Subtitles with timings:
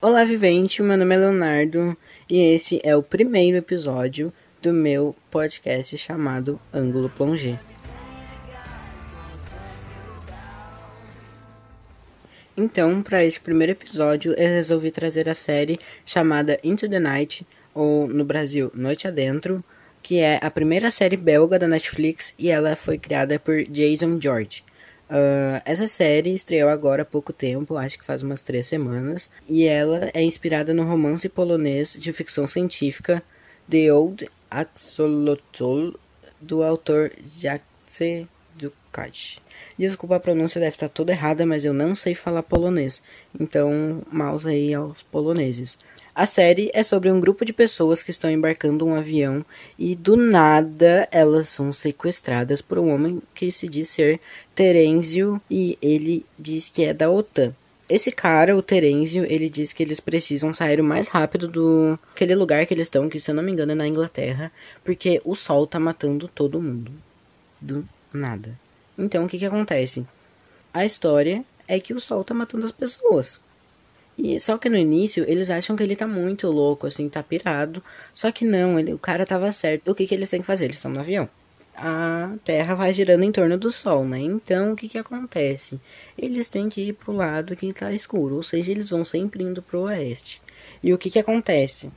[0.00, 0.80] Olá, vivente!
[0.80, 1.96] Meu nome é Leonardo
[2.30, 4.32] e este é o primeiro episódio
[4.62, 7.58] do meu podcast chamado Ângulo Plongé.
[12.56, 17.44] Então, para este primeiro episódio, eu resolvi trazer a série chamada Into the Night,
[17.74, 19.64] ou no Brasil, Noite Adentro,
[20.00, 24.62] que é a primeira série belga da Netflix e ela foi criada por Jason George.
[25.10, 29.64] Uh, essa série estreou agora há pouco tempo, acho que faz umas três semanas, e
[29.64, 33.22] ela é inspirada no romance polonês de ficção científica
[33.70, 35.92] The Old Axolotl,
[36.40, 39.40] do autor Jacek Dukash.
[39.78, 43.02] Desculpa a pronúncia deve estar toda errada, mas eu não sei falar polonês,
[43.38, 45.78] então mouse aí aos poloneses.
[46.14, 49.46] A série é sobre um grupo de pessoas que estão embarcando um avião
[49.78, 54.18] e do nada elas são sequestradas por um homem que se diz ser
[54.52, 57.54] Terenzio e ele diz que é da OTAN.
[57.88, 62.34] Esse cara, o Terenzio, ele diz que eles precisam sair o mais rápido do aquele
[62.34, 64.50] lugar que eles estão, que se eu não me engano é na Inglaterra,
[64.84, 66.90] porque o sol tá matando todo mundo.
[67.60, 68.58] Do nada.
[68.98, 70.04] Então o que que acontece?
[70.74, 73.40] A história é que o sol tá matando as pessoas.
[74.18, 77.82] E só que no início eles acham que ele tá muito louco, assim, tá pirado.
[78.12, 79.92] Só que não, ele, o cara tava certo.
[79.92, 80.64] O que, que eles têm que fazer?
[80.64, 81.28] Eles estão no avião.
[81.76, 84.18] A Terra vai girando em torno do Sol, né?
[84.18, 85.80] Então o que, que acontece?
[86.18, 89.62] Eles têm que ir pro lado que tá escuro, ou seja, eles vão sempre indo
[89.62, 90.42] pro oeste.
[90.82, 91.92] E o que, que acontece?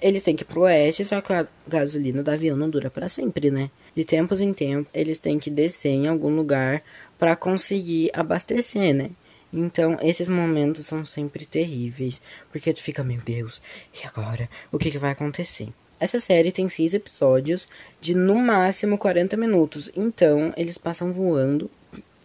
[0.00, 3.08] Eles têm que ir pro oeste, só que a gasolina do avião não dura para
[3.08, 3.70] sempre, né?
[3.94, 6.82] De tempos em tempos, eles têm que descer em algum lugar
[7.18, 9.10] para conseguir abastecer, né?
[9.52, 12.20] Então, esses momentos são sempre terríveis,
[12.52, 13.60] porque tu fica, meu Deus,
[13.92, 14.48] e agora?
[14.70, 15.68] O que, que vai acontecer?
[15.98, 17.68] Essa série tem seis episódios
[18.00, 21.70] de no máximo 40 minutos, então eles passam voando,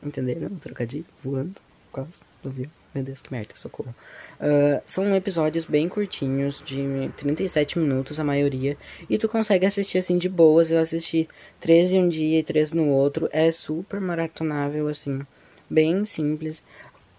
[0.02, 0.50] entenderam?
[0.56, 1.56] Trocadilho, voando,
[1.92, 2.09] quase,
[2.44, 2.70] ouviu?
[2.95, 3.93] Meu Deus, que merda, socorro.
[4.39, 8.77] Uh, são episódios bem curtinhos, de 37 minutos a maioria,
[9.09, 10.71] e tu consegue assistir assim de boas.
[10.71, 11.27] Eu assisti
[11.59, 15.28] 13 um dia e 13 no outro, é super maratonável, assim,
[15.69, 16.63] bem simples.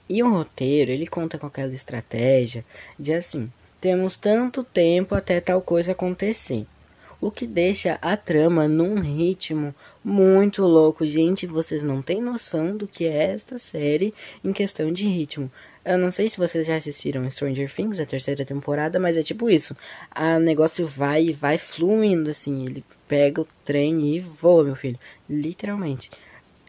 [0.09, 2.65] E o roteiro, ele conta com aquela estratégia
[2.99, 6.67] de assim, temos tanto tempo até tal coisa acontecer.
[7.21, 9.75] O que deixa a trama num ritmo
[10.07, 11.05] muito louco.
[11.05, 15.51] Gente, vocês não têm noção do que é esta série em questão de ritmo.
[15.85, 19.51] Eu não sei se vocês já assistiram Stranger Things, a terceira temporada, mas é tipo
[19.51, 19.77] isso.
[20.17, 22.65] O negócio vai e vai fluindo, assim.
[22.65, 24.99] Ele pega o trem e voa, meu filho.
[25.29, 26.09] Literalmente.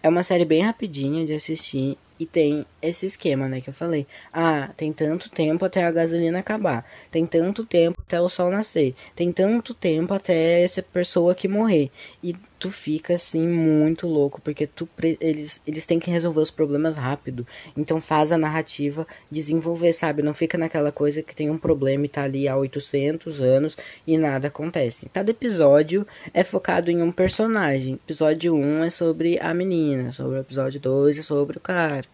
[0.01, 4.07] É uma série bem rapidinha de assistir e tem esse esquema, né, que eu falei.
[4.33, 6.83] Ah, tem tanto tempo até a gasolina acabar.
[7.11, 8.95] Tem tanto tempo até o sol nascer.
[9.13, 11.91] Tem tanto tempo até essa pessoa aqui morrer.
[12.23, 14.87] E tu fica assim muito louco, porque tu
[15.19, 17.45] eles eles têm que resolver os problemas rápido.
[17.75, 20.23] Então faz a narrativa desenvolver, sabe?
[20.23, 24.17] Não fica naquela coisa que tem um problema e tá ali há 800 anos e
[24.17, 25.09] nada acontece.
[25.13, 27.95] Cada episódio é focado em um personagem.
[28.05, 32.05] Episódio 1 é sobre a menina, sobre o episódio 2 é sobre o cara.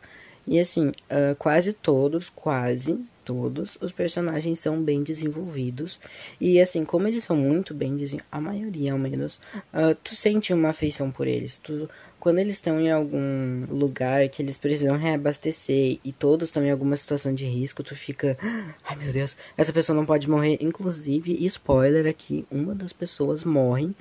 [0.45, 5.99] E assim, uh, quase todos, quase todos os personagens são bem desenvolvidos.
[6.39, 9.39] E assim, como eles são muito bem desenvolvidos, a maioria ao menos,
[9.73, 11.57] uh, tu sente uma afeição por eles.
[11.57, 11.89] Tu,
[12.19, 16.95] quando eles estão em algum lugar que eles precisam reabastecer e todos estão em alguma
[16.95, 18.37] situação de risco, tu fica,
[18.83, 20.57] ai meu Deus, essa pessoa não pode morrer.
[20.61, 23.91] Inclusive, spoiler aqui, uma das pessoas morre.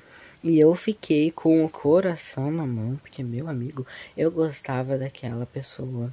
[0.45, 6.13] E eu fiquei com o coração na mão, porque, meu amigo, eu gostava daquela pessoa.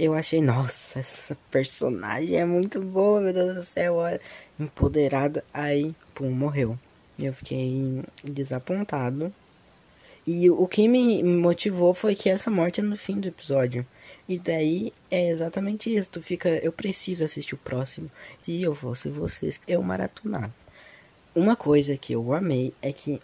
[0.00, 4.20] Eu achei, nossa, essa personagem é muito boa, meu Deus do céu, olha,
[4.56, 5.44] empoderada.
[5.52, 6.78] Aí, pum, morreu.
[7.18, 9.34] Eu fiquei desapontado.
[10.24, 13.84] E o que me motivou foi que essa morte é no fim do episódio.
[14.28, 16.10] E daí é exatamente isso.
[16.10, 18.08] Tu fica, eu preciso assistir o próximo.
[18.40, 20.54] Se eu fosse vocês, eu maratonava.
[21.34, 23.20] Uma coisa que eu amei é que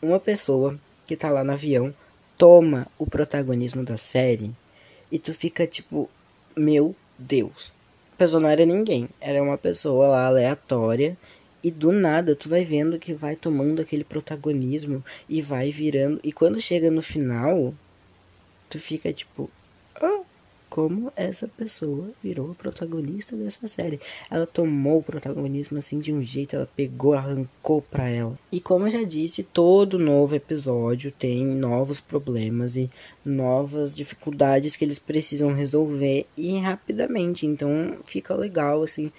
[0.00, 1.94] uma pessoa que tá lá no avião
[2.38, 4.54] toma o protagonismo da série
[5.10, 6.08] e tu fica tipo,
[6.56, 7.72] meu Deus.
[8.12, 11.16] A pessoa não era ninguém, era uma pessoa lá aleatória.
[11.62, 16.20] E do nada tu vai vendo que vai tomando aquele protagonismo e vai virando.
[16.22, 17.74] E quando chega no final,
[18.70, 19.50] tu fica tipo,
[20.68, 24.00] como essa pessoa virou a protagonista dessa série.
[24.30, 28.38] Ela tomou o protagonismo assim de um jeito, ela pegou, arrancou pra ela.
[28.52, 32.90] E como eu já disse, todo novo episódio tem novos problemas e
[33.24, 37.46] novas dificuldades que eles precisam resolver e rapidamente.
[37.46, 39.10] Então fica legal assim,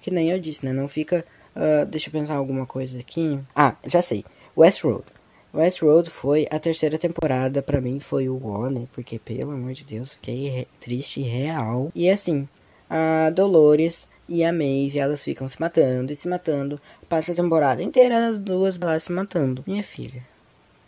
[0.00, 0.72] que nem eu disse, né?
[0.72, 1.24] Não fica.
[1.54, 3.38] Uh, deixa eu pensar alguma coisa aqui.
[3.54, 4.24] Ah, já sei.
[4.56, 5.15] Westworld.
[5.56, 8.38] Westworld foi a terceira temporada, para mim foi o
[8.68, 8.86] né?
[8.92, 11.90] Porque, pelo amor de Deus, fiquei triste e real.
[11.94, 12.46] E assim,
[12.90, 16.80] a Dolores e a Maeve, elas ficam se matando e se matando.
[17.08, 19.64] Passa a temporada inteira as duas lá se matando.
[19.66, 20.22] Minha filha.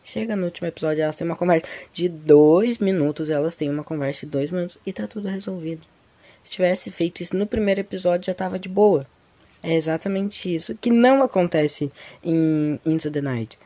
[0.05, 3.31] Chega no último episódio, elas têm uma conversa de dois minutos.
[3.31, 5.87] Elas têm uma conversa de dois minutos e tá tudo resolvido.
[6.45, 9.07] Se tivesse feito isso no primeiro episódio, já tava de boa.
[9.63, 11.91] É exatamente isso que não acontece
[12.23, 13.59] em Into the Night.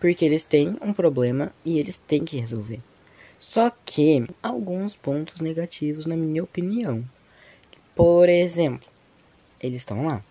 [0.00, 2.80] Porque eles têm um problema e eles têm que resolver.
[3.38, 7.04] Só que alguns pontos negativos, na minha opinião.
[7.94, 8.88] Por exemplo,
[9.60, 10.22] eles estão lá.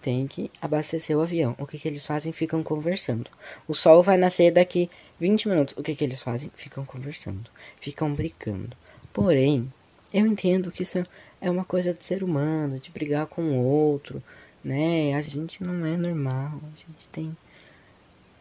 [0.00, 1.56] Tem que abastecer o avião.
[1.58, 2.32] O que, que eles fazem?
[2.32, 3.28] Ficam conversando.
[3.66, 4.88] O sol vai nascer daqui
[5.18, 5.74] 20 minutos.
[5.76, 6.50] O que, que eles fazem?
[6.54, 7.50] Ficam conversando.
[7.80, 8.76] Ficam brigando.
[9.12, 9.70] Porém,
[10.12, 11.04] eu entendo que isso
[11.40, 14.22] é uma coisa de ser humano, de brigar com o outro,
[14.62, 15.14] né?
[15.14, 17.36] A gente não é normal, a gente tem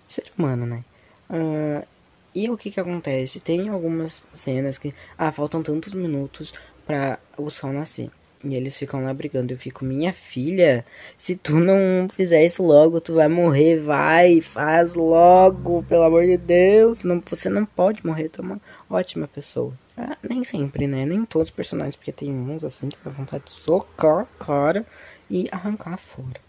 [0.08, 0.84] ser humano, né?
[1.30, 1.86] Uh,
[2.34, 3.40] e o que que acontece?
[3.40, 6.54] Tem algumas cenas que, ah, faltam tantos minutos
[6.86, 8.12] para o sol nascer.
[8.44, 9.52] E eles ficam lá brigando.
[9.52, 10.86] Eu fico, minha filha,
[11.18, 13.80] se tu não fizer isso logo, tu vai morrer.
[13.80, 17.04] Vai, faz logo, pelo amor de Deus.
[17.04, 19.74] Não, você não pode morrer, tu é uma ótima pessoa.
[19.98, 21.06] Ah, nem sempre, né?
[21.06, 24.86] Nem todos os personagens, porque tem uns assim que dá vontade de socar a cara
[25.30, 26.47] e arrancar fora.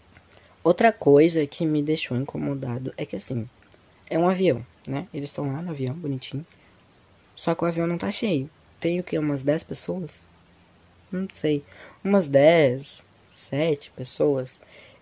[0.63, 3.47] Outra coisa que me deixou incomodado é que assim,
[4.09, 5.07] é um avião, né?
[5.13, 6.45] Eles estão lá no avião, bonitinho.
[7.35, 8.49] Só que o avião não tá cheio.
[8.79, 9.17] Tem o que?
[9.17, 10.25] Umas 10 pessoas?
[11.11, 11.63] Não sei.
[12.03, 14.59] Umas 10, 7 pessoas.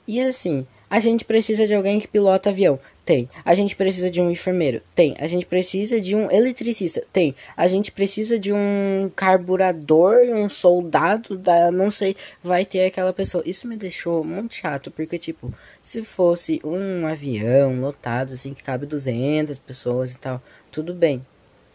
[0.07, 2.79] E assim, a gente precisa de alguém que pilota avião.
[3.07, 3.29] Tem.
[3.45, 4.81] A gente precisa de um enfermeiro.
[4.93, 5.15] Tem.
[5.17, 7.01] A gente precisa de um eletricista.
[7.13, 7.33] Tem.
[7.55, 13.41] A gente precisa de um carburador, um soldado da, não sei, vai ter aquela pessoa.
[13.45, 18.85] Isso me deixou muito chato, porque tipo, se fosse um avião lotado assim que cabe
[18.85, 21.25] 200 pessoas e tal, tudo bem.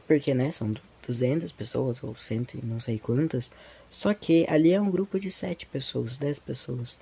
[0.06, 0.74] Porque, né, são
[1.06, 3.50] 200 pessoas ou cento e não sei quantas.
[3.88, 6.98] Só que ali é um grupo de 7 pessoas, 10 pessoas.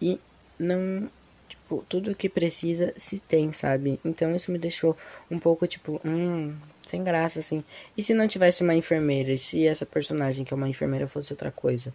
[0.00, 0.18] E
[0.58, 1.10] não
[1.48, 4.00] Tipo, tudo que precisa se tem, sabe?
[4.04, 4.96] Então isso me deixou
[5.30, 6.54] um pouco, tipo, hum,
[6.86, 7.64] sem graça, assim.
[7.96, 9.32] E se não tivesse uma enfermeira?
[9.32, 11.92] E se essa personagem que é uma enfermeira fosse outra coisa?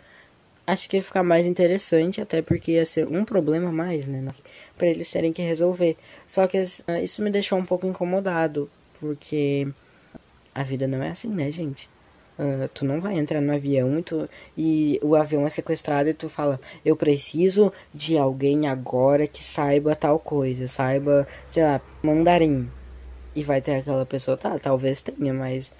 [0.67, 4.23] Acho que ia ficar mais interessante, até porque ia ser um problema mais, né?
[4.77, 5.97] para eles terem que resolver.
[6.27, 8.69] Só que uh, isso me deixou um pouco incomodado,
[8.99, 9.67] porque
[10.53, 11.89] a vida não é assim, né, gente?
[12.39, 16.13] Uh, tu não vai entrar no avião e, tu, e o avião é sequestrado e
[16.13, 22.67] tu fala, eu preciso de alguém agora que saiba tal coisa, saiba, sei lá, mandarim.
[23.35, 25.71] E vai ter aquela pessoa, tá, talvez tenha, mas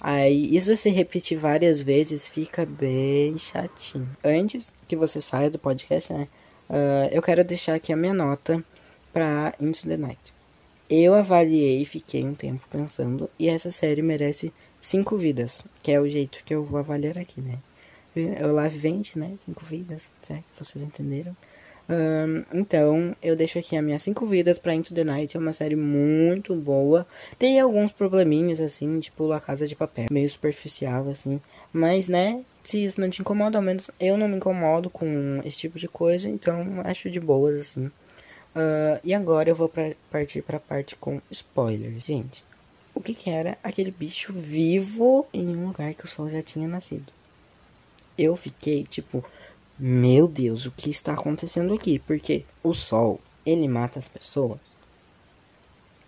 [0.00, 4.08] aí isso se repetir várias vezes fica bem chatinho.
[4.24, 6.26] Antes que você saia do podcast, né,
[6.68, 8.64] uh, eu quero deixar aqui a minha nota
[9.12, 10.34] pra Into the Night.
[10.90, 16.08] Eu avaliei, fiquei um tempo pensando, e essa série merece cinco vidas, que é o
[16.08, 17.58] jeito que eu vou avaliar aqui, né?
[18.42, 19.34] O Live 20, né?
[19.38, 20.44] Cinco vidas, certo?
[20.58, 21.36] Vocês entenderam?
[21.88, 25.36] Um, então, eu deixo aqui as minhas cinco vidas pra Into the Night.
[25.36, 27.06] É uma série muito boa.
[27.38, 30.06] Tem alguns probleminhas, assim, tipo La Casa de Papel.
[30.10, 31.40] Meio superficial, assim.
[31.72, 35.58] Mas, né, se isso não te incomoda, ao menos eu não me incomodo com esse
[35.58, 36.28] tipo de coisa.
[36.28, 37.86] Então, acho de boas, assim.
[37.86, 42.47] Uh, e agora eu vou pra, partir pra parte com spoilers, gente
[42.98, 46.66] o que, que era aquele bicho vivo em um lugar que o sol já tinha
[46.66, 47.12] nascido.
[48.18, 49.24] Eu fiquei tipo,
[49.78, 52.00] meu Deus, o que está acontecendo aqui?
[52.00, 54.58] Porque o sol, ele mata as pessoas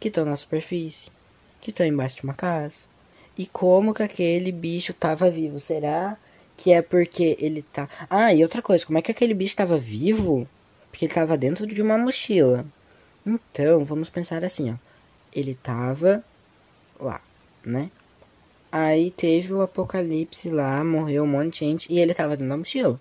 [0.00, 1.12] que estão na superfície,
[1.61, 2.80] que estão embaixo de uma casa.
[3.38, 5.61] E como que aquele bicho estava vivo?
[5.61, 6.18] Será
[6.56, 7.88] que é porque ele tá.
[8.11, 10.49] Ah, e outra coisa, como é que aquele bicho estava vivo?
[10.90, 12.66] Porque ele estava dentro de uma mochila.
[13.25, 14.75] Então, vamos pensar assim, ó.
[15.32, 16.25] Ele estava
[17.00, 17.21] lá,
[17.64, 17.90] né?
[18.73, 22.57] Aí teve o apocalipse lá, morreu um monte de gente e ele tava dentro da
[22.57, 23.00] mochila.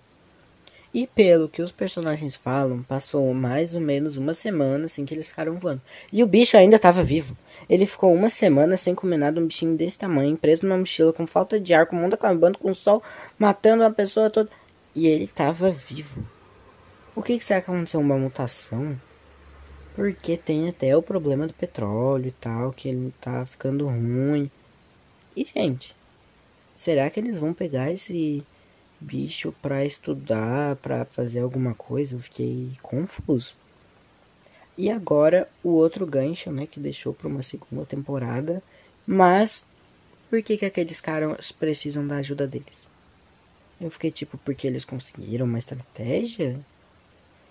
[0.92, 5.28] E pelo que os personagens falam, passou mais ou menos uma semana assim que eles
[5.28, 5.80] ficaram voando.
[6.12, 7.36] E o bicho ainda tava vivo.
[7.68, 11.28] Ele ficou uma semana sem comer nada, um bichinho desse tamanho, preso numa mochila, com
[11.28, 13.00] falta de ar, com o mundo acabando, com o sol
[13.38, 14.50] matando uma pessoa toda.
[14.92, 16.26] E ele tava vivo.
[17.14, 18.00] O que, que será que aconteceu?
[18.00, 18.98] Uma mutação?
[19.94, 24.50] Porque tem até o problema do petróleo e tal, que ele tá ficando ruim.
[25.36, 25.94] E, gente,
[26.74, 28.44] será que eles vão pegar esse
[29.00, 32.14] bicho pra estudar, pra fazer alguma coisa?
[32.14, 33.54] Eu fiquei confuso.
[34.78, 38.62] E agora o outro gancho, né, que deixou pra uma segunda temporada.
[39.06, 39.66] Mas,
[40.30, 42.86] por que que aqueles caras precisam da ajuda deles?
[43.80, 46.58] Eu fiquei tipo, porque eles conseguiram uma estratégia?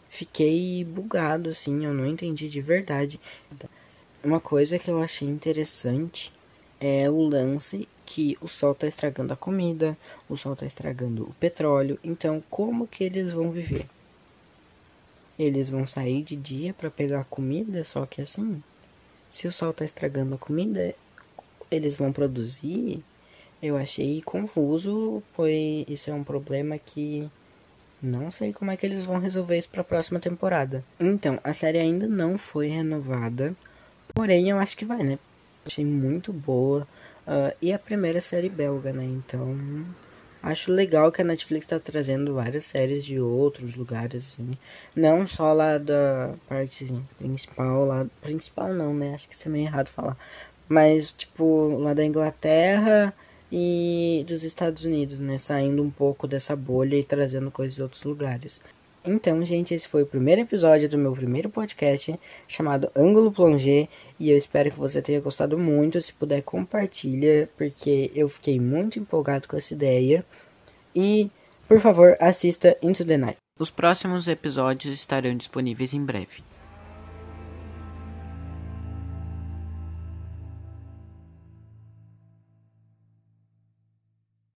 [0.09, 3.19] Fiquei bugado, assim, eu não entendi de verdade.
[4.23, 6.31] Uma coisa que eu achei interessante
[6.79, 9.97] é o lance que o sol está estragando a comida,
[10.27, 11.99] o sol está estragando o petróleo.
[12.03, 13.85] Então, como que eles vão viver?
[15.37, 18.61] Eles vão sair de dia para pegar comida, só que assim,
[19.31, 20.95] se o sol está estragando a comida,
[21.69, 23.03] eles vão produzir?
[23.61, 27.29] Eu achei confuso, pois isso é um problema que
[28.01, 30.83] não sei como é que eles vão resolver isso para a próxima temporada.
[30.99, 33.55] Então, a série ainda não foi renovada,
[34.13, 35.19] porém eu acho que vai, né?
[35.65, 36.87] Achei muito boa.
[37.27, 39.03] Uh, e a primeira série belga, né?
[39.03, 39.85] Então,
[40.41, 44.51] acho legal que a Netflix está trazendo várias séries de outros lugares, assim.
[44.95, 48.05] Não só lá da parte principal, lá.
[48.21, 49.13] Principal não, né?
[49.13, 50.17] Acho que isso é meio errado falar.
[50.67, 53.13] Mas, tipo, lá da Inglaterra
[53.51, 55.37] e dos Estados Unidos, né?
[55.37, 58.59] Saindo um pouco dessa bolha e trazendo coisas de outros lugares.
[59.03, 63.87] Então, gente, esse foi o primeiro episódio do meu primeiro podcast chamado Ângulo Plongé
[64.19, 66.01] e eu espero que você tenha gostado muito.
[66.01, 70.25] Se puder, compartilha, porque eu fiquei muito empolgado com essa ideia.
[70.93, 71.31] E,
[71.67, 73.37] por favor, assista Into the Night.
[73.57, 76.43] Os próximos episódios estarão disponíveis em breve.